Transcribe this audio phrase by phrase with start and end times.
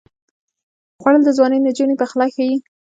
[1.01, 2.55] خوړل د ځوانې نجونې پخلی ښيي